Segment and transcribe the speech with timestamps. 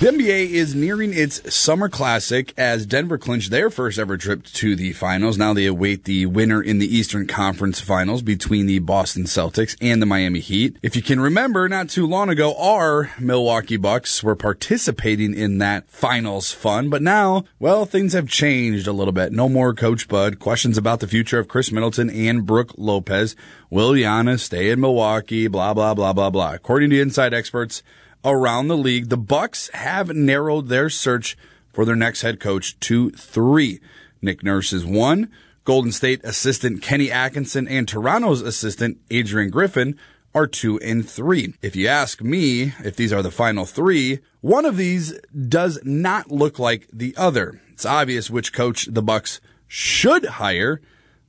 [0.00, 4.74] The NBA is nearing its summer classic as Denver clinched their first ever trip to
[4.74, 5.36] the finals.
[5.36, 10.00] Now they await the winner in the Eastern Conference finals between the Boston Celtics and
[10.00, 10.78] the Miami Heat.
[10.80, 15.90] If you can remember, not too long ago, our Milwaukee Bucks were participating in that
[15.90, 19.32] finals fun, but now, well, things have changed a little bit.
[19.32, 23.36] No more Coach Bud, questions about the future of Khris Middleton and Brook Lopez.
[23.68, 25.46] Will Giannis stay in Milwaukee?
[25.46, 26.54] Blah, blah, blah, blah, blah.
[26.54, 27.82] According to inside experts,
[28.24, 29.08] around the league.
[29.08, 31.36] The Bucks have narrowed their search
[31.72, 33.80] for their next head coach to three.
[34.22, 35.30] Nick Nurse is one.
[35.64, 39.98] Golden State assistant Kenny Atkinson and Toronto's assistant Adrian Griffin
[40.34, 41.54] are two and three.
[41.60, 45.18] If you ask me if these are the final three, one of these
[45.48, 47.60] does not look like the other.
[47.72, 50.80] It's obvious which coach the Bucks should hire,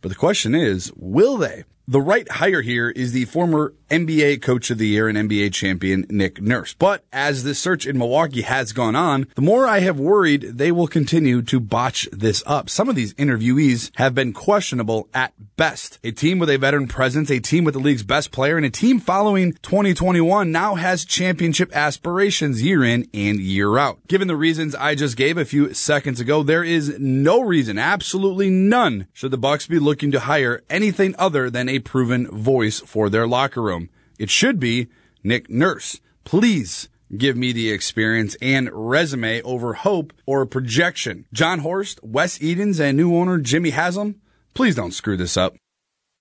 [0.00, 1.64] but the question is, will they?
[1.88, 6.06] The right hire here is the former NBA Coach of the Year and NBA champion
[6.08, 6.74] Nick Nurse.
[6.74, 10.70] But as this search in Milwaukee has gone on, the more I have worried they
[10.70, 12.70] will continue to botch this up.
[12.70, 15.98] Some of these interviewees have been questionable at best.
[16.04, 18.70] A team with a veteran presence, a team with the league's best player, and a
[18.70, 23.98] team following 2021 now has championship aspirations year in and year out.
[24.06, 28.50] Given the reasons I just gave a few seconds ago, there is no reason, absolutely
[28.50, 33.10] none, should the Bucks be looking to hire anything other than a proven voice for
[33.10, 33.79] their locker room.
[34.20, 34.88] It should be
[35.24, 35.98] Nick Nurse.
[36.24, 41.24] Please give me the experience and resume over hope or projection.
[41.32, 44.20] Jon Horst, Wes Edens, and new owner Jimmy Haslam,
[44.52, 45.54] please don't screw this up.